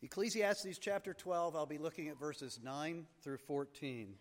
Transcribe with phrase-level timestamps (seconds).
[0.00, 4.14] Ecclesiastes chapter 12, I'll be looking at verses 9 through 14.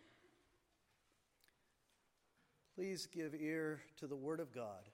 [2.74, 4.90] Please give ear to the word of God.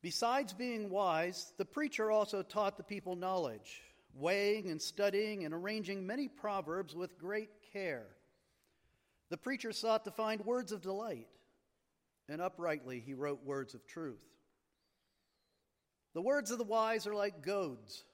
[0.00, 3.82] Besides being wise, the preacher also taught the people knowledge,
[4.14, 8.06] weighing and studying and arranging many proverbs with great care.
[9.28, 11.28] The preacher sought to find words of delight,
[12.26, 14.24] and uprightly he wrote words of truth.
[16.16, 18.04] The words of the wise are like goads,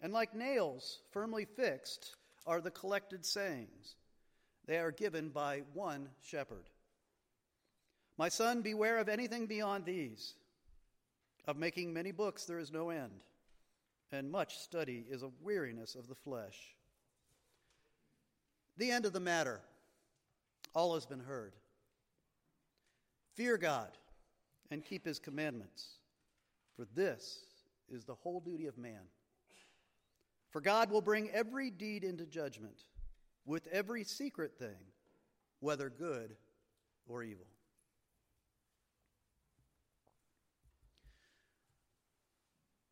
[0.00, 2.14] and like nails firmly fixed
[2.46, 3.96] are the collected sayings.
[4.66, 6.70] They are given by one shepherd.
[8.16, 10.34] My son, beware of anything beyond these.
[11.48, 13.24] Of making many books there is no end,
[14.12, 16.76] and much study is a weariness of the flesh.
[18.76, 19.60] The end of the matter.
[20.72, 21.54] All has been heard.
[23.34, 23.90] Fear God
[24.70, 25.98] and keep his commandments,
[26.76, 27.44] for this
[27.88, 29.02] is the whole duty of man.
[30.50, 32.84] For God will bring every deed into judgment
[33.44, 34.92] with every secret thing,
[35.60, 36.36] whether good
[37.06, 37.46] or evil.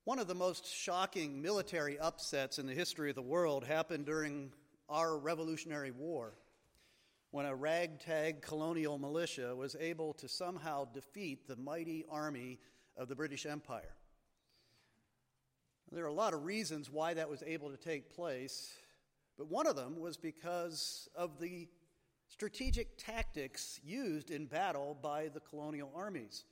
[0.05, 4.53] One of the most shocking military upsets in the history of the world happened during
[4.89, 6.35] our Revolutionary War,
[7.31, 12.59] when a ragtag colonial militia was able to somehow defeat the mighty army
[12.97, 13.95] of the British Empire.
[15.91, 18.73] There are a lot of reasons why that was able to take place,
[19.37, 21.69] but one of them was because of the
[22.29, 26.45] strategic tactics used in battle by the colonial armies.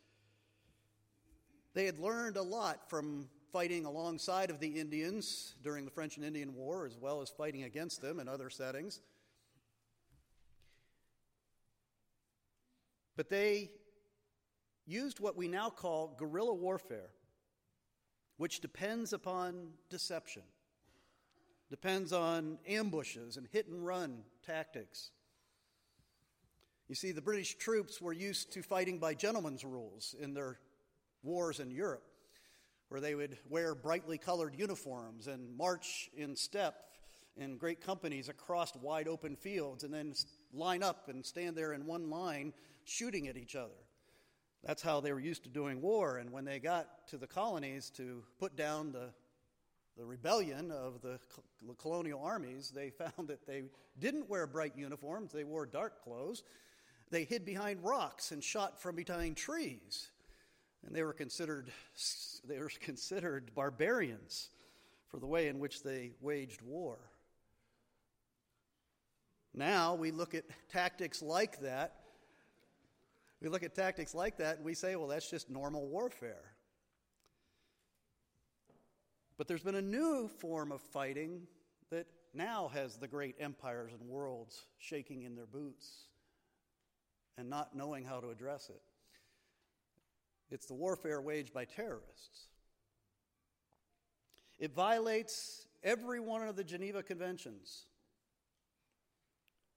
[1.73, 6.25] They had learned a lot from fighting alongside of the Indians during the French and
[6.25, 9.01] Indian War, as well as fighting against them in other settings.
[13.17, 13.71] But they
[14.91, 17.11] used what we now call guerrilla warfare,
[18.37, 20.43] which depends upon deception,
[21.69, 25.11] depends on ambushes and hit and run tactics.
[26.89, 30.59] You see, the British troops were used to fighting by gentlemen's rules in their
[31.23, 32.03] wars in Europe
[32.91, 36.91] where they would wear brightly colored uniforms and march in step
[37.37, 40.13] in great companies across wide open fields and then
[40.53, 42.53] line up and stand there in one line
[42.85, 43.71] shooting at each other.
[44.65, 46.19] That's how they were used to doing war.
[46.19, 49.11] And when they got to the colonies to put down the,
[49.97, 51.19] the rebellion of the
[51.67, 53.65] the colonial armies, they found that they
[53.99, 56.43] didn't wear bright uniforms, they wore dark clothes.
[57.11, 60.11] They hid behind rocks and shot from behind trees.
[60.87, 61.71] And they were considered
[62.47, 64.51] they were considered barbarians
[65.09, 66.99] for the way in which they waged war.
[69.53, 71.97] Now we look at tactics like that.
[73.41, 76.53] We look at tactics like that and we say, well, that's just normal warfare.
[79.39, 81.47] But there's been a new form of fighting
[81.91, 86.05] that now has the great empires and worlds shaking in their boots
[87.39, 88.83] and not knowing how to address it.
[90.51, 92.49] It's the warfare waged by terrorists.
[94.59, 97.87] It violates every one of the Geneva Conventions,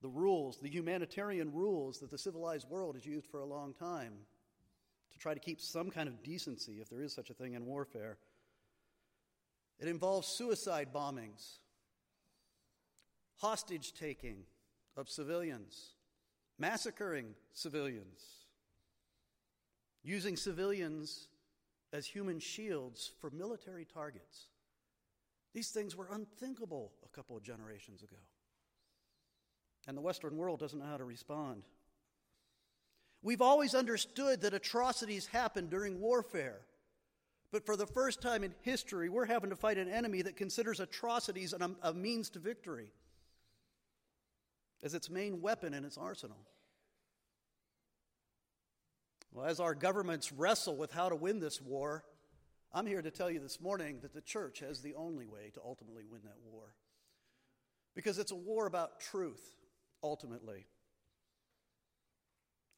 [0.03, 4.13] the rules, the humanitarian rules that the civilized world has used for a long time
[5.13, 7.65] to try to keep some kind of decency, if there is such a thing in
[7.65, 8.17] warfare.
[9.79, 11.59] It involves suicide bombings,
[13.37, 14.43] hostage taking
[14.97, 15.93] of civilians,
[16.59, 18.19] massacring civilians
[20.03, 21.29] using civilians
[21.93, 24.47] as human shields for military targets.
[25.53, 28.17] These things were unthinkable a couple of generations ago.
[29.87, 31.63] And the Western world doesn't know how to respond.
[33.21, 36.61] We've always understood that atrocities happen during warfare.
[37.51, 40.79] But for the first time in history, we're having to fight an enemy that considers
[40.79, 42.91] atrocities a, a means to victory
[44.81, 46.39] as its main weapon in its arsenal.
[49.31, 52.03] Well, as our governments wrestle with how to win this war,
[52.73, 55.61] I'm here to tell you this morning that the church has the only way to
[55.63, 56.73] ultimately win that war.
[57.95, 59.55] Because it's a war about truth,
[60.03, 60.65] ultimately.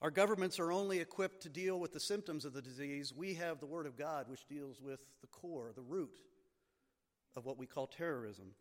[0.02, 3.14] Our governments are only equipped to deal with the symptoms of the disease.
[3.14, 6.20] We have the Word of God, which deals with the core, the root
[7.36, 8.52] of what we call terrorism.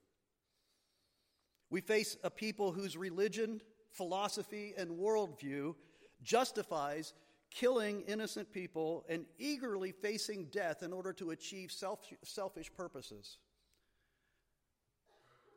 [1.71, 5.75] We face a people whose religion, philosophy, and worldview
[6.23, 7.13] justifies
[7.55, 13.39] killing innocent people, and eagerly facing death in order to achieve self, selfish purposes.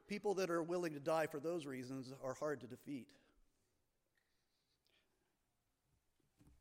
[0.07, 3.07] People that are willing to die for those reasons are hard to defeat.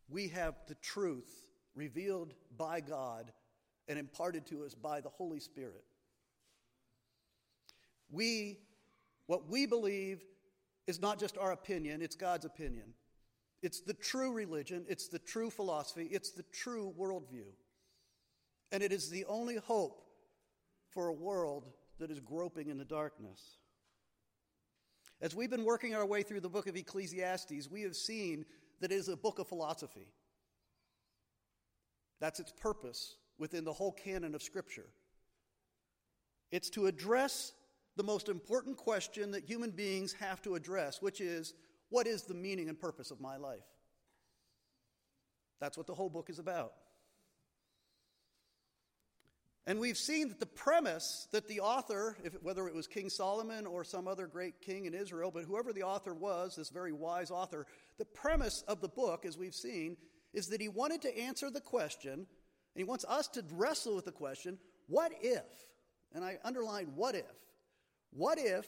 [0.09, 1.45] We have the truth
[1.75, 3.31] revealed by God
[3.89, 5.85] and imparted to us by the Holy Spirit.
[8.11, 8.59] We,
[9.27, 10.23] what we believe
[10.87, 12.95] is not just our opinion, it's God's opinion.
[13.63, 17.47] It's the true religion, it's the true philosophy, it's the true worldview.
[18.71, 20.03] And it is the only hope
[20.91, 21.67] for a world
[21.99, 23.59] that is groping in the darkness.
[25.21, 28.45] As we've been working our way through the book of Ecclesiastes, we have seen
[28.81, 30.09] that it is a book of philosophy.
[32.21, 34.87] That's its purpose within the whole canon of Scripture.
[36.51, 37.53] It's to address
[37.97, 41.55] the most important question that human beings have to address, which is
[41.89, 43.65] what is the meaning and purpose of my life?
[45.61, 46.75] That's what the whole book is about.
[49.69, 53.67] And we've seen that the premise that the author, if, whether it was King Solomon
[53.67, 57.33] or some other great king in Israel, but whoever the author was, this very wise
[57.33, 57.67] author,
[57.99, 59.97] the premise of the book, as we've seen,
[60.33, 62.27] is that he wanted to answer the question, and
[62.77, 65.43] he wants us to wrestle with the question what if?
[66.15, 67.25] And I underline what if.
[68.13, 68.67] What if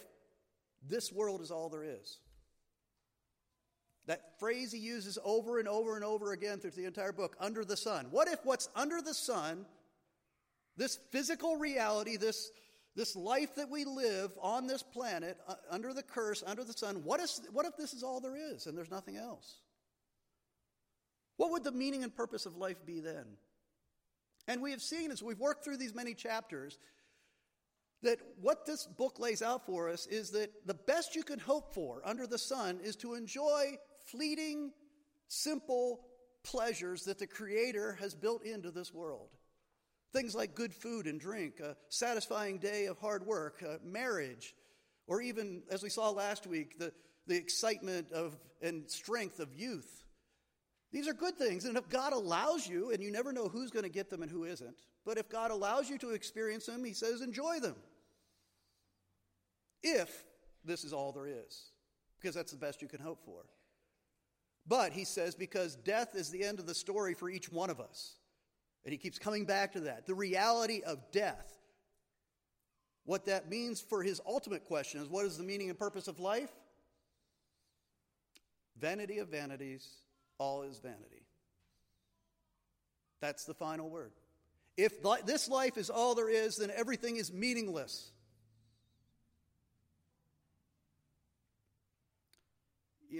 [0.86, 2.18] this world is all there is?
[4.06, 7.64] That phrase he uses over and over and over again through the entire book under
[7.64, 8.06] the sun.
[8.10, 9.64] What if what's under the sun
[10.78, 12.50] this physical reality, this,
[12.96, 17.02] this life that we live on this planet, uh, under the curse, under the sun,
[17.04, 19.58] what, is, what if this is all there is and there's nothing else?
[21.36, 23.24] What would the meaning and purpose of life be then?
[24.46, 26.78] And we have seen as we've worked through these many chapters
[28.02, 31.74] that what this book lays out for us is that the best you can hope
[31.74, 33.76] for under the sun is to enjoy
[34.06, 34.70] fleeting,
[35.26, 36.00] simple
[36.44, 39.28] pleasures that the Creator has built into this world.
[40.12, 44.54] Things like good food and drink, a satisfying day of hard work, marriage,
[45.06, 46.92] or even, as we saw last week, the,
[47.26, 50.04] the excitement of, and strength of youth.
[50.92, 51.66] These are good things.
[51.66, 54.30] And if God allows you, and you never know who's going to get them and
[54.30, 57.76] who isn't, but if God allows you to experience them, He says, enjoy them.
[59.82, 60.24] If
[60.64, 61.70] this is all there is,
[62.20, 63.44] because that's the best you can hope for.
[64.66, 67.80] But, He says, because death is the end of the story for each one of
[67.80, 68.17] us.
[68.88, 71.52] And he keeps coming back to that the reality of death.
[73.04, 76.18] What that means for his ultimate question is what is the meaning and purpose of
[76.18, 76.48] life?
[78.80, 79.86] Vanity of vanities,
[80.38, 81.26] all is vanity.
[83.20, 84.12] That's the final word.
[84.78, 88.10] If this life is all there is, then everything is meaningless.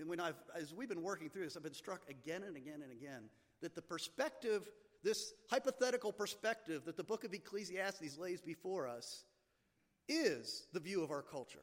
[0.06, 2.90] When I've, as we've been working through this, I've been struck again and again and
[2.90, 3.24] again
[3.60, 4.66] that the perspective
[5.02, 9.24] this hypothetical perspective that the book of Ecclesiastes lays before us
[10.08, 11.62] is the view of our culture.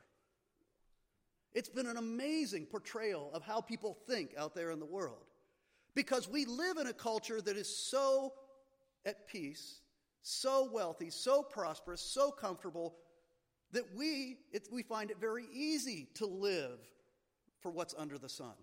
[1.54, 5.26] It's been an amazing portrayal of how people think out there in the world.
[5.96, 8.34] Because we live in a culture that is so
[9.06, 9.80] at peace,
[10.22, 12.96] so wealthy, so prosperous, so comfortable,
[13.72, 16.80] that we, it, we find it very easy to live
[17.62, 18.54] for what's under the sun.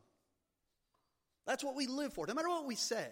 [1.46, 3.08] That's what we live for, no matter what we say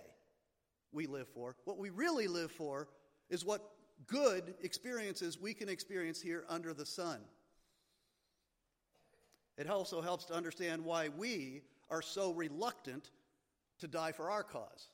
[0.93, 1.57] we live for.
[1.65, 2.89] What we really live for
[3.29, 3.63] is what
[4.07, 7.21] good experiences we can experience here under the sun.
[9.57, 13.11] It also helps to understand why we are so reluctant
[13.81, 14.89] to die for our cause.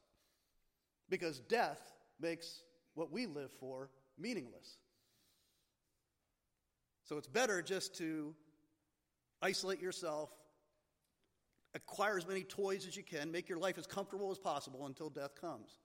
[1.09, 2.63] Because death makes
[2.95, 4.79] what we live for meaningless.
[7.05, 8.35] So it's better just to
[9.41, 10.31] isolate yourself,
[11.75, 15.11] acquire as many toys as you can, make your life as comfortable as possible until
[15.11, 15.79] death comes.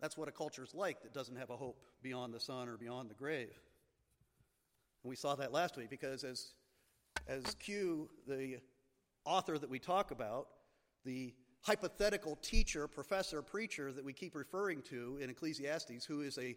[0.00, 2.76] That's what a culture is like that doesn't have a hope beyond the sun or
[2.76, 3.58] beyond the grave.
[5.02, 6.52] And we saw that last week because as,
[7.26, 8.58] as Q, the
[9.24, 10.48] author that we talk about,
[11.04, 16.56] the hypothetical teacher, professor, preacher that we keep referring to in Ecclesiastes, who is a,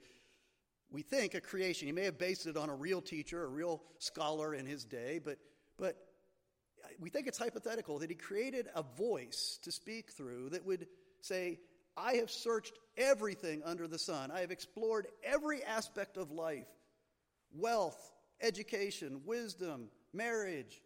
[0.91, 1.87] we think, a creation.
[1.87, 5.19] He may have based it on a real teacher, a real scholar in his day,
[5.23, 5.37] but,
[5.77, 5.95] but
[6.99, 10.87] we think it's hypothetical that he created a voice to speak through that would
[11.21, 11.59] say,
[11.99, 14.31] I have searched everything under the sun.
[14.31, 16.67] I have explored every aspect of life
[17.51, 20.81] wealth, education, wisdom, marriage,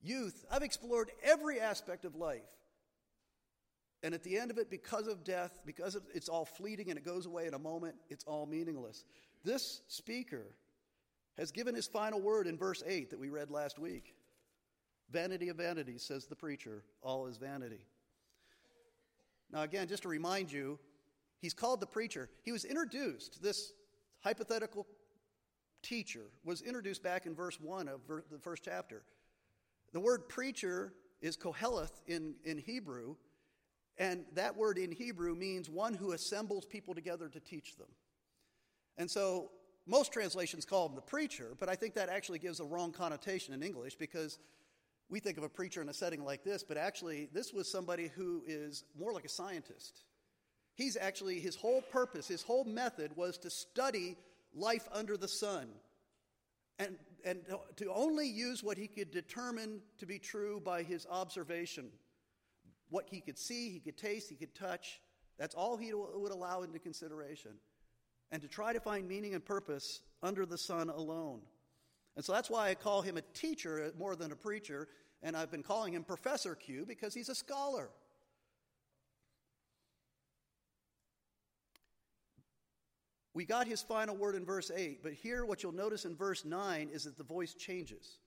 [0.00, 0.44] youth.
[0.50, 2.40] I've explored every aspect of life.
[4.02, 7.04] And at the end of it, because of death, because it's all fleeting and it
[7.04, 9.04] goes away in a moment, it's all meaningless.
[9.44, 10.46] This speaker
[11.36, 14.14] has given his final word in verse 8 that we read last week.
[15.10, 17.86] Vanity of vanities, says the preacher, all is vanity.
[19.52, 20.78] Now, again, just to remind you,
[21.40, 22.28] he's called the preacher.
[22.44, 23.72] He was introduced, this
[24.20, 24.86] hypothetical
[25.82, 29.02] teacher was introduced back in verse 1 of ver- the first chapter.
[29.92, 33.16] The word preacher is koheleth in, in Hebrew,
[33.96, 37.88] and that word in Hebrew means one who assembles people together to teach them.
[38.96, 39.50] And so
[39.86, 43.54] most translations call him the preacher, but I think that actually gives a wrong connotation
[43.54, 44.38] in English because
[45.10, 48.08] we think of a preacher in a setting like this, but actually, this was somebody
[48.14, 50.04] who is more like a scientist.
[50.74, 54.16] He's actually, his whole purpose, his whole method was to study
[54.54, 55.68] life under the sun
[56.78, 57.40] and, and
[57.76, 61.90] to only use what he could determine to be true by his observation.
[62.90, 65.00] What he could see, he could taste, he could touch.
[65.38, 67.52] That's all he would allow into consideration.
[68.30, 71.40] And to try to find meaning and purpose under the sun alone.
[72.18, 74.88] And so that's why I call him a teacher more than a preacher,
[75.22, 77.90] and I've been calling him Professor Q because he's a scholar.
[83.34, 86.44] We got his final word in verse 8, but here what you'll notice in verse
[86.44, 88.18] 9 is that the voice changes.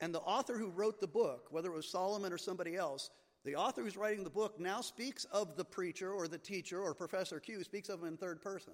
[0.00, 3.10] And the author who wrote the book, whether it was Solomon or somebody else,
[3.44, 6.94] the author who's writing the book now speaks of the preacher or the teacher or
[6.94, 8.72] Professor Q, speaks of him in third person.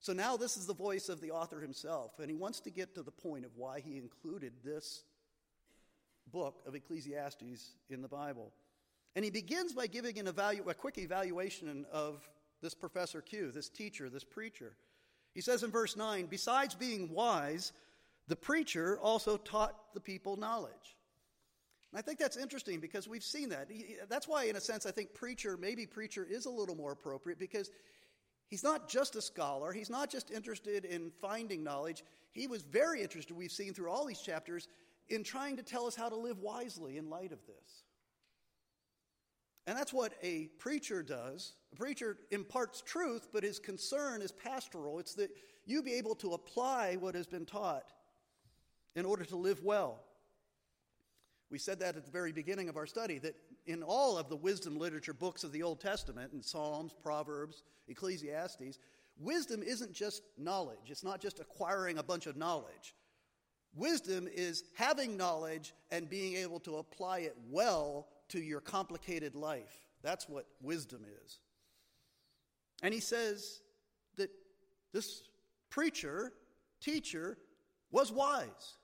[0.00, 2.94] So now this is the voice of the author himself, and he wants to get
[2.94, 5.04] to the point of why he included this
[6.32, 8.52] book of Ecclesiastes in the Bible.
[9.14, 12.26] And he begins by giving an evalu- a quick evaluation of
[12.62, 14.72] this Professor Q, this teacher, this preacher.
[15.34, 17.72] He says in verse 9, besides being wise,
[18.26, 20.96] the preacher also taught the people knowledge.
[21.92, 23.68] And I think that's interesting because we've seen that.
[24.08, 27.38] That's why, in a sense, I think preacher, maybe preacher is a little more appropriate
[27.38, 27.70] because
[28.50, 32.04] he's not just a scholar, he's not just interested in finding knowledge.
[32.32, 34.68] He was very interested, we've seen through all these chapters,
[35.08, 37.84] in trying to tell us how to live wisely in light of this.
[39.66, 41.52] And that's what a preacher does.
[41.72, 44.98] A preacher imparts truth, but his concern is pastoral.
[44.98, 45.30] It's that
[45.64, 47.92] you be able to apply what has been taught
[48.96, 50.00] in order to live well.
[51.50, 53.34] We said that at the very beginning of our study that
[53.70, 58.78] in all of the wisdom literature books of the Old Testament, in Psalms, Proverbs, Ecclesiastes,
[59.18, 60.88] wisdom isn't just knowledge.
[60.88, 62.94] It's not just acquiring a bunch of knowledge.
[63.74, 69.86] Wisdom is having knowledge and being able to apply it well to your complicated life.
[70.02, 71.38] That's what wisdom is.
[72.82, 73.60] And he says
[74.16, 74.30] that
[74.92, 75.22] this
[75.68, 76.32] preacher,
[76.80, 77.38] teacher,
[77.92, 78.76] was wise.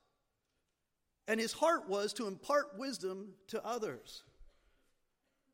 [1.26, 4.22] And his heart was to impart wisdom to others.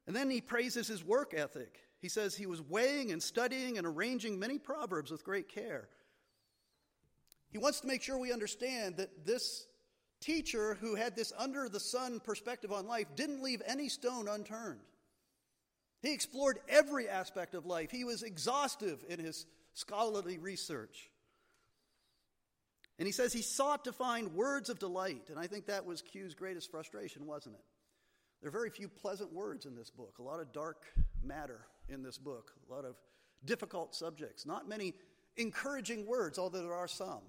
[0.06, 1.78] And then he praises his work ethic.
[2.00, 5.88] He says he was weighing and studying and arranging many proverbs with great care.
[7.50, 9.66] He wants to make sure we understand that this
[10.20, 14.80] teacher who had this under the sun perspective on life didn't leave any stone unturned.
[16.00, 21.10] He explored every aspect of life, he was exhaustive in his scholarly research.
[22.98, 26.02] And he says he sought to find words of delight, and I think that was
[26.02, 27.64] Q's greatest frustration, wasn't it?
[28.42, 30.84] There are very few pleasant words in this book, a lot of dark
[31.22, 32.96] matter in this book, a lot of
[33.44, 34.94] difficult subjects, not many
[35.36, 37.22] encouraging words, although there are some.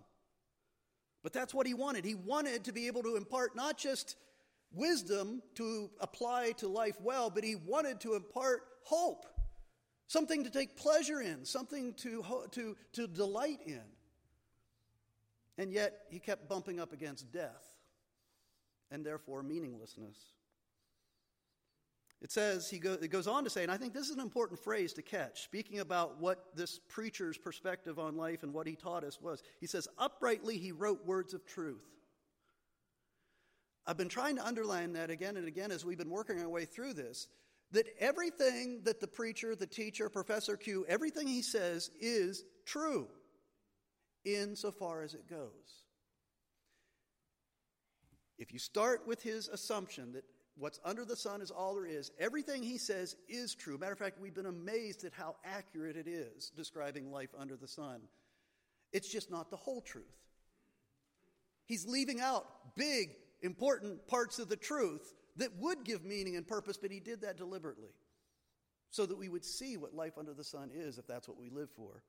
[1.22, 2.04] But that's what he wanted.
[2.04, 4.16] He wanted to be able to impart not just
[4.74, 9.28] wisdom to apply to life well, but he wanted to impart hope,
[10.08, 13.84] something to take pleasure in, something to, to, to delight in.
[15.60, 17.64] And yet he kept bumping up against death
[18.90, 20.18] and therefore meaninglessness.
[22.24, 24.22] It says, he go, it goes on to say, and I think this is an
[24.22, 28.76] important phrase to catch, speaking about what this preacher's perspective on life and what he
[28.76, 29.44] taught us was.
[29.60, 31.84] He says, uprightly he wrote words of truth.
[33.86, 36.64] I've been trying to underline that again and again as we've been working our way
[36.64, 37.28] through this
[37.72, 43.08] that everything that the preacher, the teacher, Professor Q, everything he says is true
[44.24, 45.84] insofar as it goes.
[48.38, 50.24] If you start with his assumption that
[50.58, 52.12] what's under the sun is all there is.
[52.20, 53.78] Everything he says is true.
[53.78, 57.68] Matter of fact, we've been amazed at how accurate it is describing life under the
[57.68, 58.02] sun.
[58.92, 60.04] It's just not the whole truth.
[61.66, 62.46] He's leaving out
[62.76, 67.22] big, important parts of the truth that would give meaning and purpose, but he did
[67.22, 67.90] that deliberately
[68.92, 71.50] so that we would see what life under the sun is if that's what we
[71.50, 72.04] live for.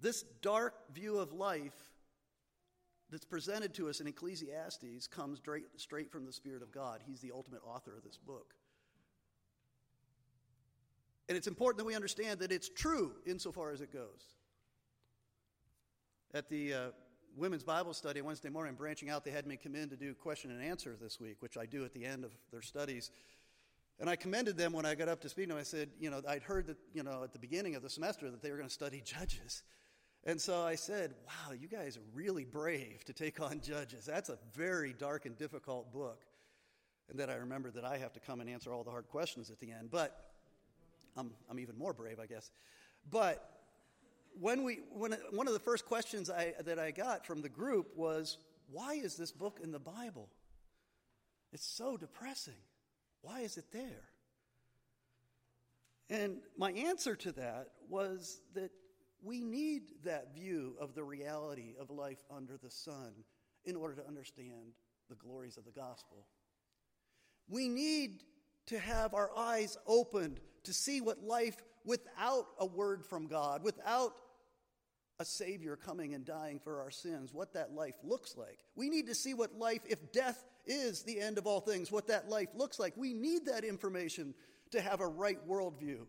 [0.00, 1.74] This dark view of life
[3.10, 7.00] that's presented to us in Ecclesiastes comes straight, straight from the Spirit of God.
[7.06, 8.54] He's the ultimate author of this book.
[11.28, 14.34] And it's important that we understand that it's true insofar as it goes.
[16.34, 16.78] At the uh,
[17.36, 20.50] women's Bible study Wednesday morning, branching out, they had me come in to do question
[20.50, 23.10] and answer this week, which I do at the end of their studies.
[24.00, 25.50] And I commended them when I got up to speak.
[25.50, 27.90] And I said, you know, I'd heard that, you know, at the beginning of the
[27.90, 29.62] semester that they were going to study Judges.
[30.24, 34.04] And so I said, Wow, you guys are really brave to take on Judges.
[34.04, 36.22] That's a very dark and difficult book.
[37.08, 39.50] And then I remembered that I have to come and answer all the hard questions
[39.50, 39.90] at the end.
[39.90, 40.30] But
[41.16, 42.50] I'm, I'm even more brave, I guess.
[43.10, 43.48] But
[44.38, 47.96] when we, when, one of the first questions I, that I got from the group
[47.96, 48.38] was,
[48.70, 50.28] why is this book in the Bible?
[51.52, 52.54] It's so depressing.
[53.22, 54.04] Why is it there?
[56.08, 58.70] And my answer to that was that
[59.22, 63.12] we need that view of the reality of life under the sun
[63.64, 64.74] in order to understand
[65.08, 66.26] the glories of the gospel.
[67.48, 68.22] We need
[68.66, 74.12] to have our eyes opened to see what life without a word from God, without
[75.18, 78.58] a Savior coming and dying for our sins, what that life looks like.
[78.74, 82.08] We need to see what life, if death is the end of all things, what
[82.08, 82.94] that life looks like.
[82.96, 84.34] We need that information
[84.70, 86.06] to have a right worldview,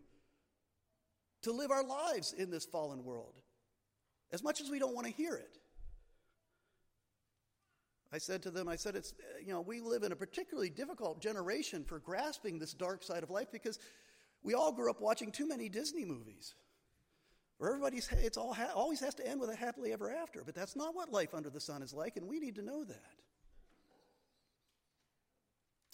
[1.42, 3.34] to live our lives in this fallen world,
[4.32, 5.58] as much as we don't want to hear it.
[8.12, 11.22] I said to them, I said, it's, you know, we live in a particularly difficult
[11.22, 13.78] generation for grasping this dark side of life because
[14.42, 16.54] we all grew up watching too many Disney movies.
[17.56, 20.42] Where everybody's, it's all always has to end with a happily ever after.
[20.44, 22.84] But that's not what life under the sun is like, and we need to know
[22.84, 23.14] that.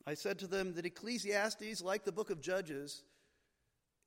[0.07, 3.03] I said to them that Ecclesiastes, like the book of Judges,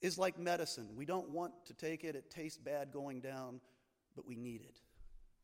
[0.02, 0.90] is like medicine.
[0.96, 3.62] We don't want to take it, it tastes bad going down,
[4.16, 4.80] but we need it,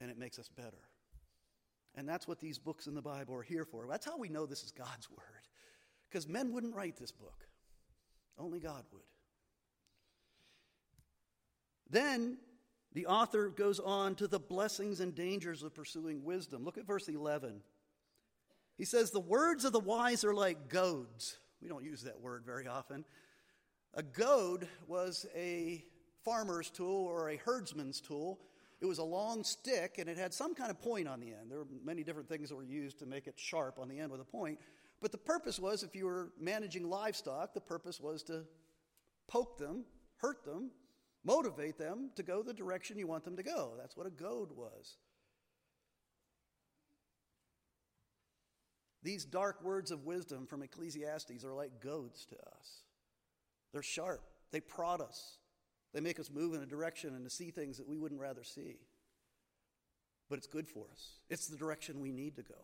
[0.01, 0.89] and it makes us better.
[1.95, 3.85] And that's what these books in the Bible are here for.
[3.89, 5.47] That's how we know this is God's Word.
[6.09, 7.47] Because men wouldn't write this book,
[8.37, 9.01] only God would.
[11.89, 12.37] Then
[12.93, 16.63] the author goes on to the blessings and dangers of pursuing wisdom.
[16.63, 17.61] Look at verse 11.
[18.77, 21.37] He says, The words of the wise are like goads.
[21.61, 23.05] We don't use that word very often.
[23.97, 25.83] A goad was a
[26.23, 28.39] farmer's tool or a herdsman's tool.
[28.79, 31.49] It was a long stick and it had some kind of point on the end.
[31.49, 34.11] There were many different things that were used to make it sharp on the end
[34.11, 34.59] with a point.
[35.01, 38.43] But the purpose was, if you were managing livestock, the purpose was to
[39.27, 39.83] poke them,
[40.17, 40.69] hurt them,
[41.23, 43.73] motivate them to go the direction you want them to go.
[43.79, 44.97] That's what a goad was.
[49.01, 52.83] These dark words of wisdom from Ecclesiastes are like goads to us.
[53.73, 55.37] They're sharp, they prod us,
[55.93, 58.43] they make us move in a direction and to see things that we wouldn't rather
[58.43, 58.77] see.
[60.29, 62.55] But it's good for us, it's the direction we need to go.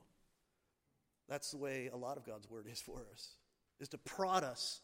[1.30, 3.36] That's the way a lot of God's word is for us,
[3.80, 4.82] is to prod us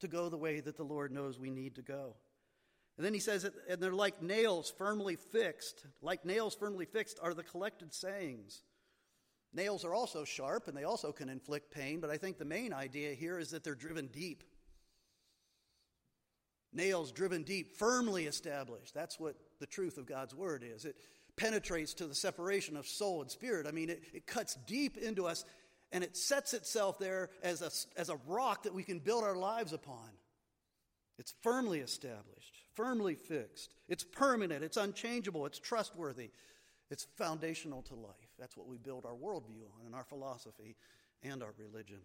[0.00, 2.14] to go the way that the Lord knows we need to go.
[2.96, 5.84] And then he says, and they're like nails firmly fixed.
[6.00, 8.62] Like nails firmly fixed are the collected sayings
[9.54, 12.72] Nails are also sharp and they also can inflict pain, but I think the main
[12.72, 14.42] idea here is that they're driven deep.
[16.74, 18.94] Nails driven deep, firmly established.
[18.94, 20.84] That's what the truth of God's word is.
[20.84, 20.96] It
[21.36, 23.66] penetrates to the separation of soul and spirit.
[23.66, 25.44] I mean, it, it cuts deep into us
[25.92, 29.36] and it sets itself there as a, as a rock that we can build our
[29.36, 30.10] lives upon.
[31.18, 33.74] It's firmly established, firmly fixed.
[33.88, 36.30] It's permanent, it's unchangeable, it's trustworthy,
[36.90, 38.32] it's foundational to life.
[38.38, 40.76] That's what we build our worldview on and our philosophy
[41.22, 42.00] and our religion.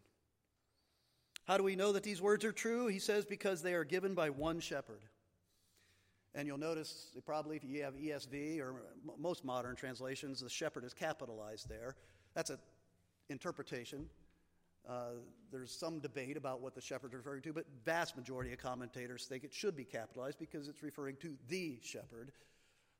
[1.49, 2.85] How do we know that these words are true?
[2.85, 5.01] He says, because they are given by one shepherd.
[6.35, 8.75] And you'll notice, probably if you have ESV or
[9.17, 11.95] most modern translations, the shepherd is capitalized there.
[12.35, 12.59] That's an
[13.29, 14.05] interpretation.
[14.87, 15.13] Uh,
[15.51, 19.25] there's some debate about what the shepherd is referring to, but vast majority of commentators
[19.25, 22.31] think it should be capitalized because it's referring to the shepherd.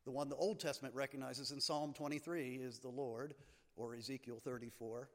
[0.06, 3.36] The one the Old Testament recognizes in Psalm 23 is the Lord,
[3.76, 5.08] or Ezekiel 34.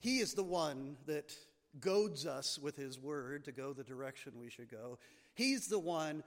[0.00, 1.34] He is the one that
[1.80, 4.98] goads us with his word to go the direction we should go.
[5.34, 6.22] He's the one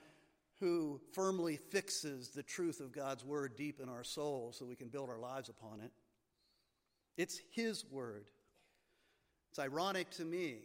[0.59, 4.87] who firmly fixes the truth of God's word deep in our soul so we can
[4.87, 5.91] build our lives upon it.
[7.15, 8.29] It's his word.
[9.49, 10.59] It's ironic to me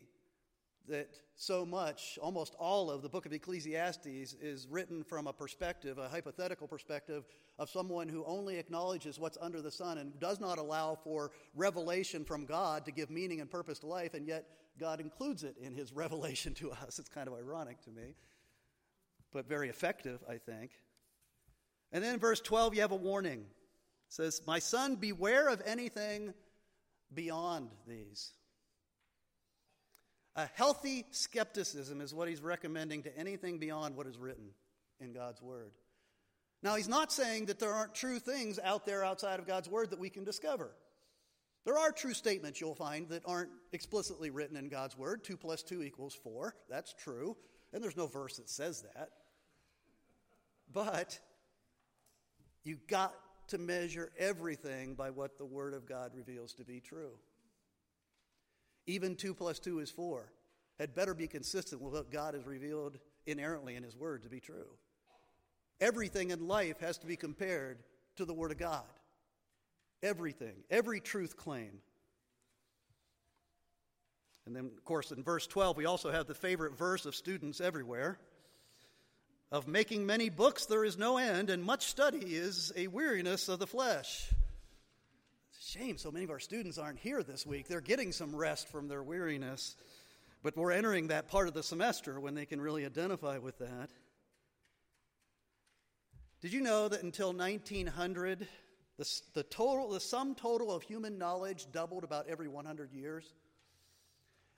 [0.89, 4.07] that so much, almost all of the book of Ecclesiastes
[4.41, 7.25] is written from a perspective, a hypothetical perspective
[7.59, 12.25] of someone who only acknowledges what's under the sun and does not allow for revelation
[12.25, 14.47] from God to give meaning and purpose to life, and yet
[14.79, 16.99] God includes it in his revelation to us.
[16.99, 18.15] It's kind of ironic to me,
[19.33, 20.73] but very effective, I think.
[21.93, 23.41] And then in verse 12, you have a warning.
[23.41, 23.47] It
[24.09, 26.33] says, My son, beware of anything
[27.15, 28.33] beyond these.
[30.35, 34.51] A healthy skepticism is what he's recommending to anything beyond what is written
[35.01, 35.73] in God's Word.
[36.63, 39.91] Now, he's not saying that there aren't true things out there outside of God's Word
[39.91, 40.71] that we can discover.
[41.65, 45.23] There are true statements you'll find that aren't explicitly written in God's Word.
[45.23, 46.55] Two plus two equals four.
[46.71, 47.37] That's true.
[47.73, 49.11] And there's no verse that says that.
[50.73, 51.19] But
[52.65, 53.15] you've got
[53.49, 57.13] to measure everything by what the Word of God reveals to be true.
[58.87, 60.31] Even 2 plus 2 is 4.
[60.79, 64.41] Had better be consistent with what God has revealed inerrantly in His Word to be
[64.41, 64.67] true.
[65.81, 67.79] Everything in life has to be compared
[68.17, 68.85] to the Word of God.
[70.03, 71.81] Everything, every truth claim.
[74.47, 77.61] And then, of course, in verse 12, we also have the favorite verse of students
[77.61, 78.19] everywhere.
[79.53, 83.59] Of making many books there is no end, and much study is a weariness of
[83.59, 84.33] the flesh.
[85.73, 87.67] Shame so many of our students aren't here this week.
[87.67, 89.75] They're getting some rest from their weariness.
[90.43, 93.89] But we're entering that part of the semester when they can really identify with that.
[96.43, 98.47] Did you know that until 1900,
[98.99, 103.33] the, the, total, the sum total of human knowledge doubled about every 100 years?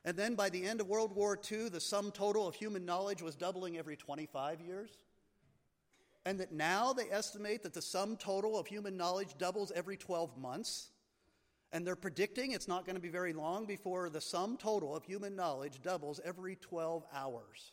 [0.05, 3.23] And then by the end of World War II, the sum total of human knowledge
[3.23, 4.91] was doubling every 25 years?
[6.27, 10.37] And that now they estimate that the sum total of human knowledge doubles every 12
[10.37, 10.91] months?
[11.73, 15.05] And they're predicting it's not going to be very long before the sum total of
[15.05, 17.73] human knowledge doubles every 12 hours.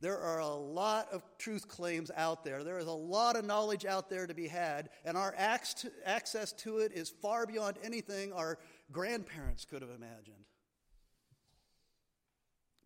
[0.00, 2.64] There are a lot of truth claims out there.
[2.64, 6.78] There is a lot of knowledge out there to be had, and our access to
[6.78, 8.58] it is far beyond anything our
[8.90, 10.46] grandparents could have imagined.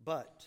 [0.03, 0.45] But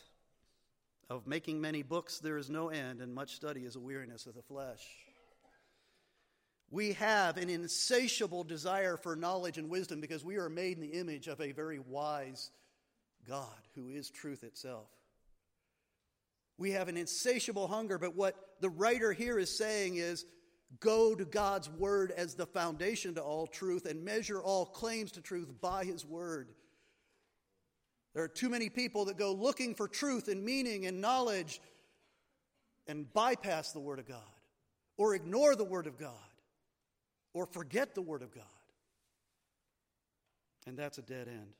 [1.08, 4.34] of making many books there is no end, and much study is a weariness of
[4.34, 4.86] the flesh.
[6.70, 10.98] We have an insatiable desire for knowledge and wisdom because we are made in the
[10.98, 12.50] image of a very wise
[13.26, 14.88] God who is truth itself.
[16.58, 20.26] We have an insatiable hunger, but what the writer here is saying is
[20.80, 25.22] go to God's word as the foundation to all truth and measure all claims to
[25.22, 26.50] truth by his word.
[28.14, 31.60] There are too many people that go looking for truth and meaning and knowledge
[32.86, 34.20] and bypass the word of God
[34.96, 36.12] or ignore the word of God
[37.32, 38.44] or forget the word of God.
[40.66, 41.52] And that's a dead end.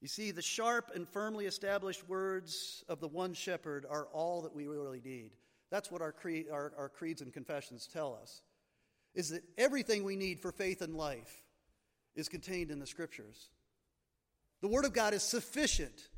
[0.00, 4.54] You see, the sharp and firmly established words of the one shepherd are all that
[4.54, 5.32] we really need.
[5.70, 8.42] That's what our, creed, our, our creeds and confessions tell us,
[9.14, 11.42] is that everything we need for faith and life
[12.14, 13.48] is contained in the Scriptures.
[14.60, 16.08] The Word of God is sufficient.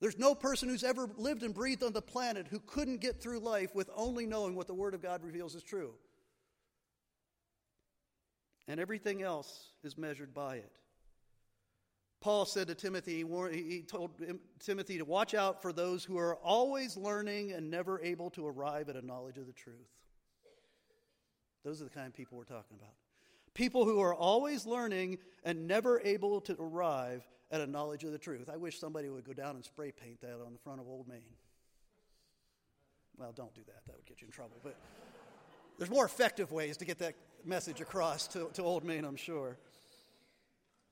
[0.00, 3.40] There's no person who's ever lived and breathed on the planet who couldn't get through
[3.40, 5.92] life with only knowing what the Word of God reveals is true.
[8.66, 10.72] And everything else is measured by it.
[12.20, 14.10] Paul said to Timothy, he told
[14.58, 18.88] Timothy to watch out for those who are always learning and never able to arrive
[18.90, 19.88] at a knowledge of the truth.
[21.64, 22.94] Those are the kind of people we're talking about.
[23.54, 28.18] People who are always learning and never able to arrive at a knowledge of the
[28.18, 28.48] truth.
[28.52, 31.08] I wish somebody would go down and spray paint that on the front of Old
[31.08, 31.34] Main.
[33.18, 34.56] Well, don't do that, that would get you in trouble.
[34.62, 34.76] But
[35.78, 39.56] there's more effective ways to get that message across to, to Old Main, I'm sure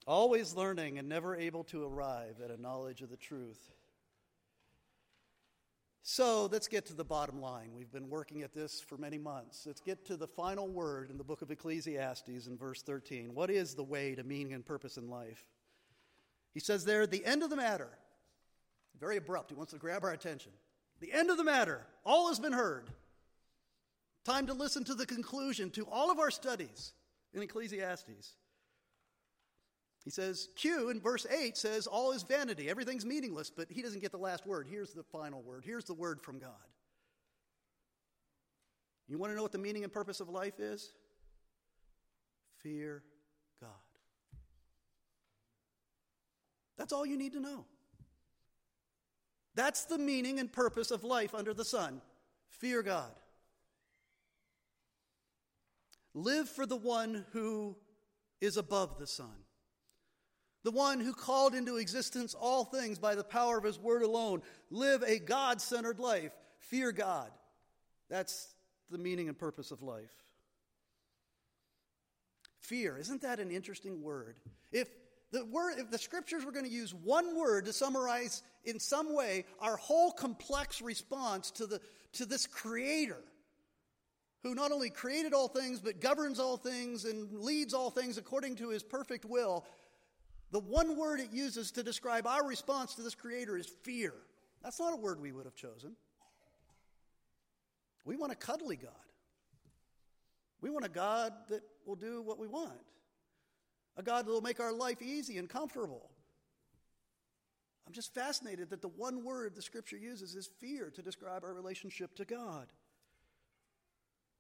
[0.08, 3.70] always learning and never able to arrive at a knowledge of the truth.
[6.02, 7.72] So let's get to the bottom line.
[7.76, 9.64] We've been working at this for many months.
[9.66, 13.34] Let's get to the final word in the book of Ecclesiastes in verse 13.
[13.34, 15.44] What is the way to meaning and purpose in life?
[16.58, 17.88] He says there, the end of the matter.
[18.98, 19.50] Very abrupt.
[19.50, 20.50] He wants to grab our attention.
[20.98, 21.86] The end of the matter.
[22.04, 22.90] All has been heard.
[24.24, 26.94] Time to listen to the conclusion to all of our studies
[27.32, 28.34] in Ecclesiastes.
[30.02, 34.00] He says, Q in verse 8 says, All is vanity, everything's meaningless, but he doesn't
[34.00, 34.66] get the last word.
[34.68, 35.62] Here's the final word.
[35.64, 36.50] Here's the word from God.
[39.06, 40.90] You want to know what the meaning and purpose of life is?
[42.64, 43.04] Fear
[43.60, 43.70] God.
[46.78, 47.66] That's all you need to know.
[49.54, 52.00] That's the meaning and purpose of life under the sun.
[52.48, 53.10] Fear God.
[56.14, 57.76] Live for the one who
[58.40, 59.34] is above the sun
[60.64, 64.42] the one who called into existence all things by the power of his word alone.
[64.70, 66.32] Live a God centered life.
[66.58, 67.30] Fear God.
[68.10, 68.54] That's
[68.90, 70.12] the meaning and purpose of life.
[72.58, 74.36] Fear, isn't that an interesting word?
[74.72, 74.88] If
[75.30, 79.14] the word if the scriptures were going to use one word to summarize in some
[79.14, 81.80] way our whole complex response to the
[82.12, 83.22] to this creator
[84.42, 88.56] who not only created all things but governs all things and leads all things according
[88.56, 89.64] to his perfect will
[90.50, 94.14] the one word it uses to describe our response to this Creator is fear.
[94.62, 95.94] That's not a word we would have chosen.
[98.04, 98.92] We want a cuddly God.
[100.60, 102.80] We want a God that will do what we want,
[103.98, 106.08] a God that will make our life easy and comfortable.
[107.86, 111.52] I'm just fascinated that the one word the scripture uses is fear to describe our
[111.52, 112.68] relationship to God.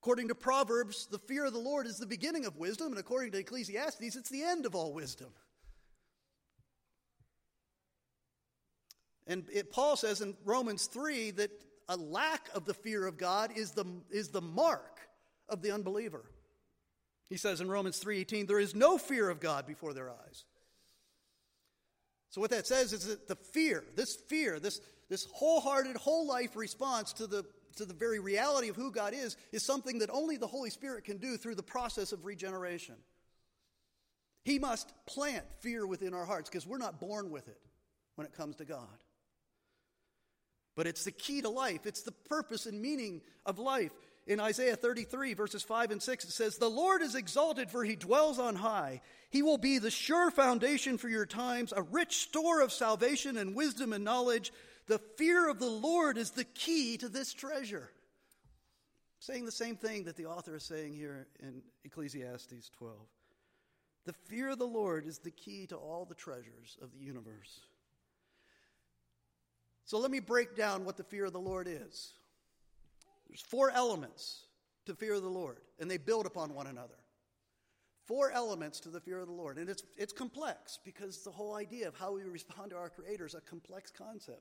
[0.00, 3.32] According to Proverbs, the fear of the Lord is the beginning of wisdom, and according
[3.32, 5.30] to Ecclesiastes, it's the end of all wisdom.
[9.26, 11.50] And it, Paul says in Romans 3 that
[11.88, 15.00] a lack of the fear of God is the, is the mark
[15.48, 16.30] of the unbeliever.
[17.28, 20.44] He says in Romans 3:18, there is no fear of God before their eyes.
[22.30, 26.56] So what that says is that the fear, this fear, this, this wholehearted, whole life
[26.56, 27.44] response to the,
[27.76, 31.04] to the very reality of who God is, is something that only the Holy Spirit
[31.04, 32.96] can do through the process of regeneration.
[34.44, 37.60] He must plant fear within our hearts because we're not born with it
[38.14, 39.04] when it comes to God.
[40.76, 43.92] But it's the key to life, it's the purpose and meaning of life.
[44.28, 47.96] In Isaiah 33, verses 5 and 6, it says, The Lord is exalted, for he
[47.96, 49.00] dwells on high.
[49.30, 53.54] He will be the sure foundation for your times, a rich store of salvation and
[53.54, 54.52] wisdom and knowledge.
[54.86, 57.90] The fear of the Lord is the key to this treasure.
[59.18, 62.96] Saying the same thing that the author is saying here in Ecclesiastes 12.
[64.04, 67.60] The fear of the Lord is the key to all the treasures of the universe.
[69.86, 72.12] So let me break down what the fear of the Lord is.
[73.28, 74.44] There's four elements
[74.86, 76.94] to fear of the Lord, and they build upon one another.
[78.06, 79.58] Four elements to the fear of the Lord.
[79.58, 83.26] And it's, it's complex because the whole idea of how we respond to our Creator
[83.26, 84.40] is a complex concept.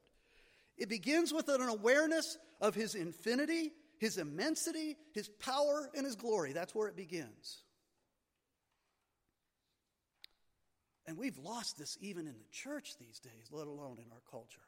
[0.77, 6.53] It begins with an awareness of His infinity, His immensity, His power, and His glory.
[6.53, 7.63] That's where it begins.
[11.05, 14.61] And we've lost this even in the church these days, let alone in our culture.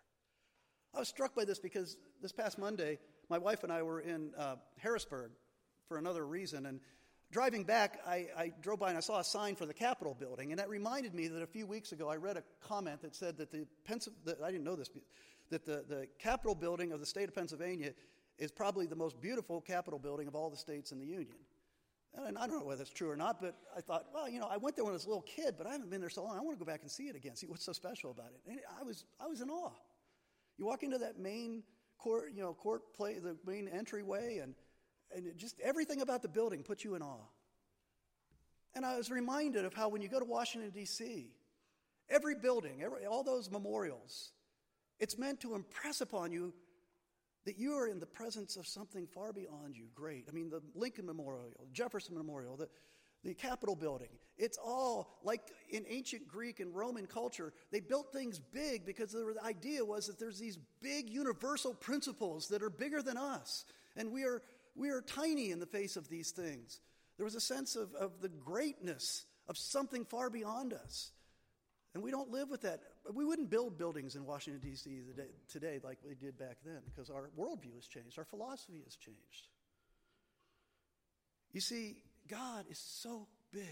[0.93, 2.97] I was struck by this because this past Monday,
[3.29, 5.31] my wife and I were in uh, Harrisburg
[5.87, 6.65] for another reason.
[6.65, 6.79] And
[7.31, 10.51] driving back, I, I, drove by and I saw a sign for the Capitol building.
[10.51, 13.37] And that reminded me that a few weeks ago I read a comment that said
[13.37, 14.89] that the, Pennsylvania, I didn't know this,
[15.49, 17.91] that the, the Capitol building of the state of Pennsylvania
[18.37, 21.35] is probably the most beautiful Capitol building of all the states in the Union.
[22.25, 24.47] And I don't know whether that's true or not, but I thought, well, you know,
[24.49, 26.23] I went there when I was a little kid, but I haven't been there so
[26.23, 26.35] long.
[26.35, 28.41] I want to go back and see it again, see what's so special about it.
[28.49, 29.71] And I was, I was in awe.
[30.57, 31.63] You walk into that main
[31.99, 34.55] court, you know, court play, the main entryway, and,
[35.15, 37.27] and just everything about the building puts you in awe.
[38.75, 41.31] And I was reminded of how when you go to Washington, D.C.,
[42.09, 44.31] every building, every, all those memorials,
[44.99, 46.53] it's meant to impress upon you
[47.45, 50.25] that you are in the presence of something far beyond you great.
[50.29, 52.67] I mean, the Lincoln Memorial, Jefferson Memorial, the,
[53.23, 54.09] the Capitol building.
[54.37, 59.35] It's all like in ancient Greek and Roman culture, they built things big because the
[59.43, 63.65] idea was that there's these big universal principles that are bigger than us.
[63.97, 64.41] And we are,
[64.75, 66.79] we are tiny in the face of these things.
[67.17, 71.11] There was a sense of, of the greatness of something far beyond us.
[71.93, 72.81] And we don't live with that.
[73.13, 75.01] We wouldn't build buildings in Washington, D.C.
[75.49, 79.47] today like we did back then because our worldview has changed, our philosophy has changed.
[81.51, 81.97] You see,
[82.29, 83.63] God is so big.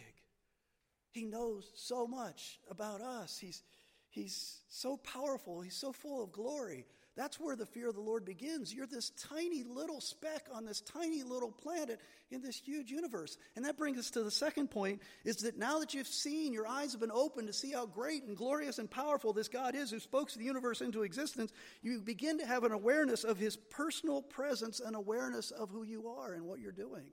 [1.11, 3.37] He knows so much about us.
[3.37, 3.63] He's,
[4.09, 5.61] he's so powerful.
[5.61, 6.85] He's so full of glory.
[7.15, 8.71] That's where the fear of the Lord begins.
[8.71, 13.37] You're this tiny little speck on this tiny little planet in this huge universe.
[13.55, 16.67] And that brings us to the second point is that now that you've seen, your
[16.67, 19.89] eyes have been opened to see how great and glorious and powerful this God is
[19.89, 24.21] who spoke the universe into existence, you begin to have an awareness of his personal
[24.21, 27.07] presence and awareness of who you are and what you're doing.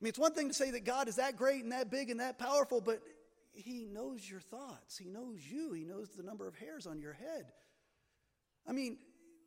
[0.00, 2.10] I mean, it's one thing to say that God is that great and that big
[2.10, 3.00] and that powerful, but
[3.52, 4.96] He knows your thoughts.
[4.96, 5.72] He knows you.
[5.72, 7.46] He knows the number of hairs on your head.
[8.66, 8.98] I mean,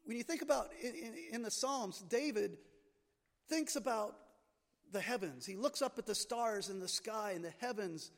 [0.05, 2.57] when you think about in, in, in the Psalms, David
[3.47, 4.15] thinks about
[4.91, 5.45] the heavens.
[5.45, 8.11] He looks up at the stars in the sky and the heavens,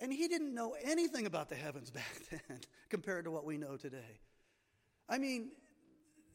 [0.00, 3.76] and he didn't know anything about the heavens back then compared to what we know
[3.76, 4.18] today.
[5.08, 5.50] I mean,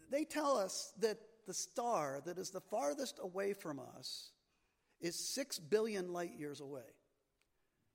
[0.09, 4.31] they tell us that the star that is the farthest away from us
[5.01, 6.81] is 6 billion light years away.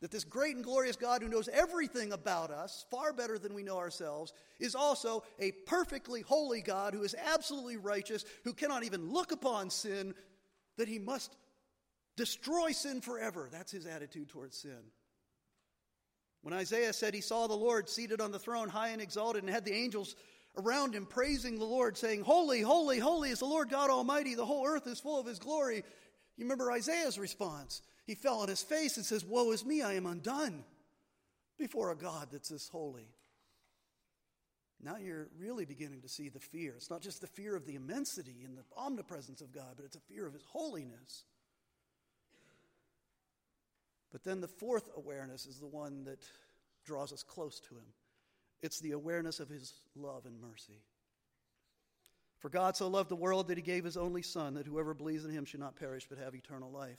[0.00, 3.62] That this great and glorious God who knows everything about us, far better than we
[3.62, 9.12] know ourselves, is also a perfectly holy God who is absolutely righteous, who cannot even
[9.12, 10.14] look upon sin,
[10.80, 11.36] that he must
[12.16, 13.48] destroy sin forever.
[13.52, 14.80] That's his attitude towards sin.
[16.42, 19.52] When Isaiah said he saw the Lord seated on the throne, high and exalted, and
[19.52, 20.16] had the angels
[20.56, 24.46] around him praising the Lord, saying, Holy, holy, holy is the Lord God Almighty, the
[24.46, 25.84] whole earth is full of his glory.
[26.36, 27.82] You remember Isaiah's response.
[28.06, 30.64] He fell on his face and says, Woe is me, I am undone
[31.58, 33.08] before a God that's this holy.
[34.82, 36.74] Now you're really beginning to see the fear.
[36.76, 39.96] It's not just the fear of the immensity and the omnipresence of God, but it's
[39.96, 41.24] a fear of his holiness.
[44.10, 46.24] But then the fourth awareness is the one that
[46.84, 47.92] draws us close to him
[48.62, 50.82] it's the awareness of his love and mercy.
[52.40, 55.24] For God so loved the world that he gave his only Son, that whoever believes
[55.24, 56.98] in him should not perish but have eternal life.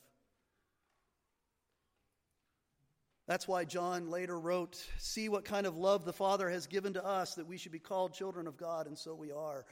[3.31, 7.05] That's why John later wrote, See what kind of love the Father has given to
[7.05, 9.65] us that we should be called children of God, and so we are.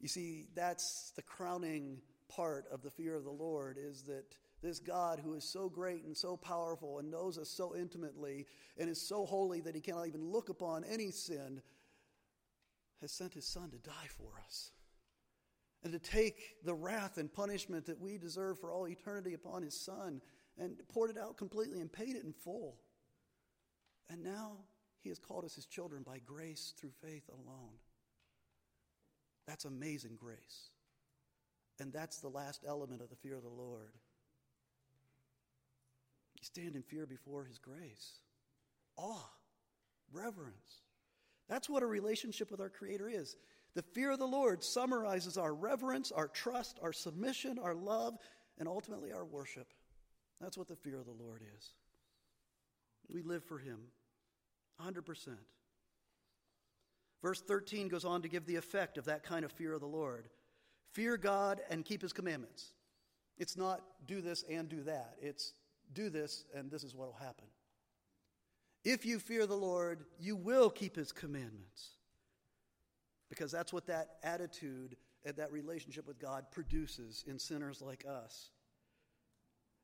[0.00, 1.98] You see, that's the crowning
[2.30, 4.24] part of the fear of the Lord is that
[4.62, 8.46] this God who is so great and so powerful and knows us so intimately
[8.78, 11.60] and is so holy that he cannot even look upon any sin
[13.02, 14.70] has sent his Son to die for us
[15.84, 19.78] and to take the wrath and punishment that we deserve for all eternity upon his
[19.78, 20.22] Son
[20.58, 22.76] and poured it out completely and paid it in full.
[24.10, 24.52] And now
[25.02, 27.74] he has called us his children by grace through faith alone.
[29.46, 30.70] That's amazing grace.
[31.80, 33.92] And that's the last element of the fear of the Lord.
[36.38, 38.20] You stand in fear before his grace,
[38.96, 39.28] awe,
[40.12, 40.82] reverence.
[41.48, 43.36] That's what a relationship with our Creator is.
[43.74, 48.18] The fear of the Lord summarizes our reverence, our trust, our submission, our love,
[48.58, 49.72] and ultimately our worship.
[50.40, 51.70] That's what the fear of the Lord is.
[53.08, 53.78] We live for Him
[54.82, 55.28] 100%.
[57.22, 59.86] Verse 13 goes on to give the effect of that kind of fear of the
[59.86, 60.28] Lord
[60.92, 62.72] fear God and keep His commandments.
[63.36, 65.52] It's not do this and do that, it's
[65.92, 67.46] do this and this is what will happen.
[68.84, 71.90] If you fear the Lord, you will keep His commandments.
[73.28, 78.50] Because that's what that attitude and that relationship with God produces in sinners like us.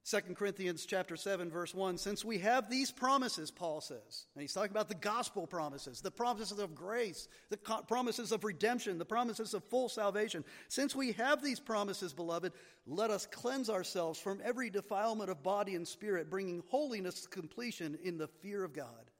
[0.08, 4.52] 2 Corinthians chapter 7 verse 1 since we have these promises Paul says and he's
[4.52, 9.04] talking about the gospel promises the promises of grace the co- promises of redemption the
[9.06, 10.44] promises of full salvation.
[10.68, 12.52] Since we have these promises beloved
[12.86, 17.98] let us cleanse ourselves from every defilement of body and spirit bringing holiness to completion
[18.04, 19.10] in the fear of God.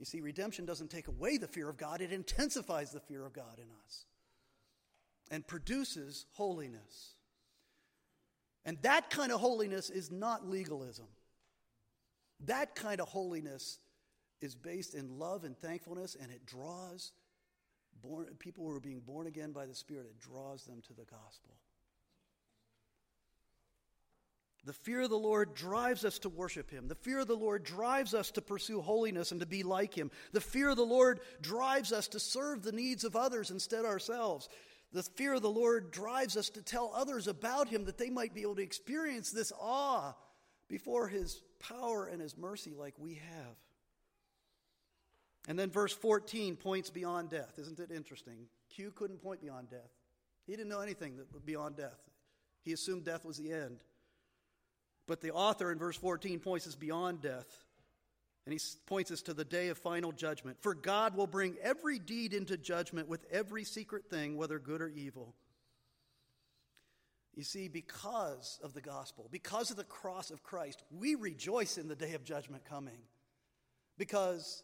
[0.00, 3.32] You see redemption doesn't take away the fear of God it intensifies the fear of
[3.32, 4.06] God in us
[5.30, 7.15] and produces holiness
[8.66, 11.06] and that kind of holiness is not legalism.
[12.44, 13.78] That kind of holiness
[14.42, 17.12] is based in love and thankfulness, and it draws
[18.02, 21.04] born, people who are being born again by the Spirit, it draws them to the
[21.04, 21.54] gospel.
[24.64, 26.88] The fear of the Lord drives us to worship Him.
[26.88, 30.10] The fear of the Lord drives us to pursue holiness and to be like Him.
[30.32, 34.48] The fear of the Lord drives us to serve the needs of others instead ourselves.
[34.92, 38.34] The fear of the Lord drives us to tell others about Him that they might
[38.34, 40.14] be able to experience this awe
[40.68, 43.56] before His power and His mercy like we have.
[45.48, 47.58] And then verse 14 points beyond death.
[47.58, 48.46] Isn't it interesting?
[48.70, 49.90] Q couldn't point beyond death.
[50.46, 52.00] He didn't know anything beyond death.
[52.62, 53.80] He assumed death was the end.
[55.06, 57.65] But the author in verse 14 points us beyond death
[58.46, 60.56] and he points us to the day of final judgment.
[60.60, 64.88] For God will bring every deed into judgment with every secret thing, whether good or
[64.88, 65.34] evil.
[67.34, 71.88] You see, because of the gospel, because of the cross of Christ, we rejoice in
[71.88, 72.98] the day of judgment coming.
[73.98, 74.62] Because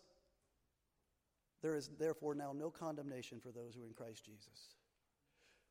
[1.61, 4.77] there is therefore now no condemnation for those who are in Christ Jesus.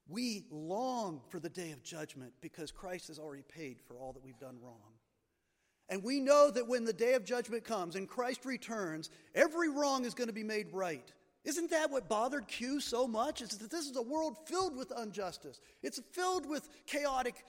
[0.08, 4.24] We long for the day of judgment because Christ has already paid for all that
[4.24, 4.91] we've done wrong.
[5.92, 10.06] And we know that when the day of judgment comes and Christ returns, every wrong
[10.06, 11.12] is going to be made right.
[11.44, 13.42] Isn't that what bothered Q so much?
[13.42, 15.60] Is that this is a world filled with injustice.
[15.84, 17.44] It's filled with chaotic,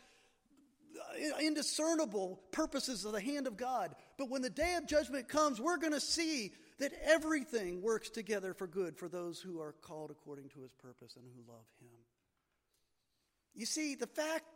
[0.99, 3.95] uh, indiscernible purposes of the hand of God.
[4.19, 8.55] But when the day of judgment comes, we're going to see that everything works together
[8.55, 11.91] for good for those who are called according to his purpose and who love him.
[13.55, 14.47] You see, the fact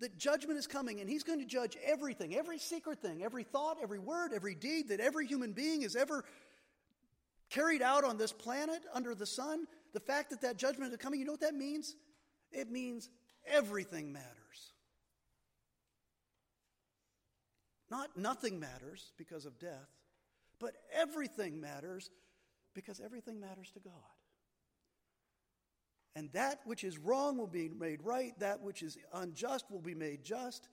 [0.00, 3.76] that judgment is coming and he's going to judge everything, every secret thing, every thought,
[3.82, 6.24] every word, every deed that every human being has ever
[7.50, 11.20] carried out on this planet under the sun, the fact that that judgment is coming,
[11.20, 11.94] you know what that means?
[12.50, 13.08] It means
[13.46, 14.26] everything matters.
[17.90, 19.90] Not nothing matters because of death,
[20.60, 22.10] but everything matters
[22.74, 23.92] because everything matters to God.
[26.16, 29.94] And that which is wrong will be made right, that which is unjust will be
[29.94, 30.68] made just,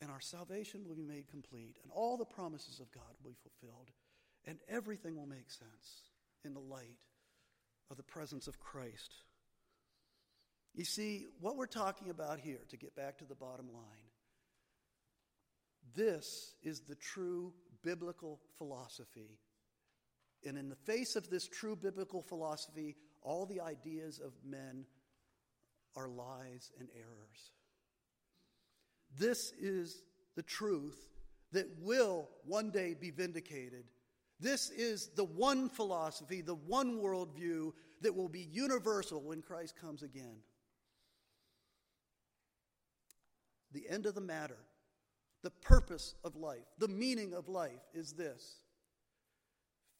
[0.00, 3.36] and our salvation will be made complete, and all the promises of God will be
[3.42, 3.90] fulfilled
[4.46, 6.10] and everything will make sense
[6.44, 6.98] in the light
[7.90, 9.14] of the presence of Christ.
[10.74, 13.82] You see, what we're talking about here, to get back to the bottom line,
[15.94, 19.38] this is the true biblical philosophy.
[20.46, 24.86] And in the face of this true biblical philosophy, all the ideas of men
[25.96, 27.52] are lies and errors.
[29.18, 30.02] This is
[30.36, 31.10] the truth
[31.52, 33.84] that will one day be vindicated
[34.38, 37.72] this is the one philosophy, the one worldview
[38.02, 40.36] that will be universal when Christ comes again.
[43.72, 44.58] The end of the matter,
[45.42, 48.56] the purpose of life, the meaning of life is this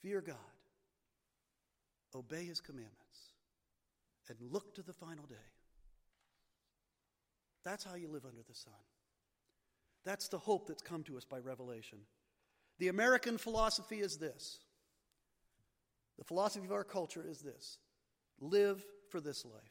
[0.03, 0.37] fear God,
[2.15, 2.97] obey his commandments,
[4.29, 5.35] and look to the final day.
[7.65, 8.73] That's how you live under the sun.
[10.05, 11.99] That's the hope that's come to us by revelation.
[12.79, 14.61] The American philosophy is this
[16.19, 17.79] the philosophy of our culture is this
[18.41, 19.63] live for this life.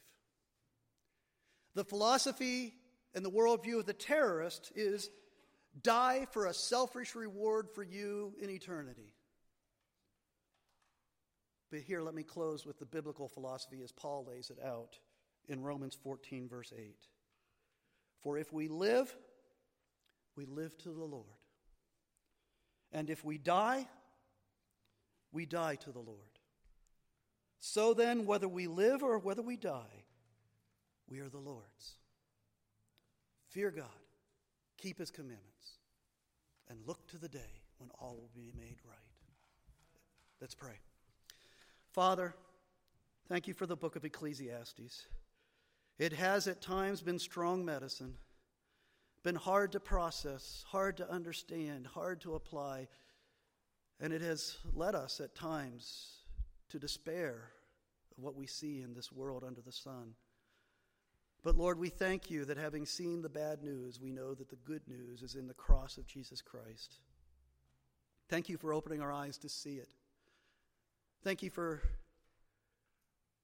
[1.73, 2.73] The philosophy
[3.13, 5.09] and the worldview of the terrorist is
[5.81, 9.14] die for a selfish reward for you in eternity.
[11.75, 14.97] But here, let me close with the biblical philosophy as Paul lays it out
[15.49, 16.95] in Romans 14, verse 8.
[18.21, 19.13] For if we live,
[20.37, 21.25] we live to the Lord.
[22.93, 23.89] And if we die,
[25.33, 26.39] we die to the Lord.
[27.59, 30.05] So then, whether we live or whether we die,
[31.09, 31.95] we are the Lord's.
[33.49, 33.85] Fear God,
[34.77, 35.73] keep his commandments,
[36.69, 38.95] and look to the day when all will be made right.
[40.39, 40.79] Let's pray.
[41.95, 42.35] Father,
[43.29, 45.07] thank you for the book of Ecclesiastes.
[45.97, 48.15] It has at times been strong medicine
[49.23, 52.89] been hard to process, hard to understand, hard to apply,
[54.01, 56.17] and it has led us at times
[56.67, 57.49] to despair
[58.11, 60.15] of what we see in this world under the sun.
[61.43, 64.57] But Lord, we thank you that having seen the bad news, we know that the
[64.57, 66.95] good news is in the cross of Jesus Christ.
[68.27, 69.87] Thank you for opening our eyes to see it.
[71.25, 71.81] Thank you for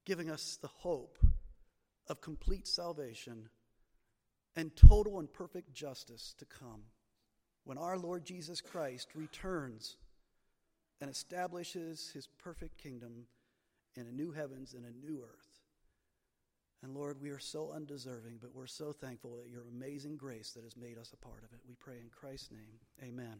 [0.06, 1.18] giving us the hope
[2.06, 3.48] of complete salvation
[4.54, 6.82] and total and perfect justice to come
[7.64, 9.96] when our Lord Jesus Christ returns
[11.00, 13.26] and establishes his perfect kingdom
[13.96, 15.58] in a new heavens and a new earth.
[16.84, 20.62] And Lord, we are so undeserving, but we're so thankful that your amazing grace that
[20.62, 21.58] has made us a part of it.
[21.66, 22.78] We pray in Christ's name.
[23.02, 23.38] Amen.